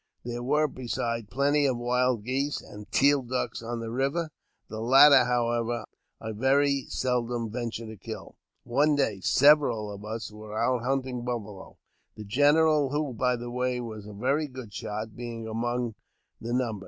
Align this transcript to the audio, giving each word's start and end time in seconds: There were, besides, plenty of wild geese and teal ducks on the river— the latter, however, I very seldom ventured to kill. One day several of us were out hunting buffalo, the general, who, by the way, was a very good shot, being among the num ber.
There 0.25 0.41
were, 0.41 0.67
besides, 0.67 1.27
plenty 1.29 1.67
of 1.67 1.77
wild 1.77 2.23
geese 2.23 2.59
and 2.59 2.91
teal 2.91 3.21
ducks 3.21 3.61
on 3.61 3.81
the 3.81 3.91
river— 3.91 4.31
the 4.67 4.79
latter, 4.79 5.25
however, 5.25 5.85
I 6.19 6.31
very 6.31 6.85
seldom 6.89 7.51
ventured 7.51 7.89
to 7.89 7.97
kill. 7.97 8.35
One 8.63 8.95
day 8.95 9.19
several 9.19 9.91
of 9.93 10.03
us 10.03 10.31
were 10.31 10.57
out 10.57 10.81
hunting 10.81 11.23
buffalo, 11.23 11.77
the 12.15 12.23
general, 12.23 12.89
who, 12.89 13.13
by 13.13 13.35
the 13.35 13.51
way, 13.51 13.79
was 13.79 14.07
a 14.07 14.13
very 14.13 14.47
good 14.47 14.73
shot, 14.73 15.15
being 15.15 15.47
among 15.47 15.93
the 16.41 16.51
num 16.51 16.77
ber. 16.79 16.79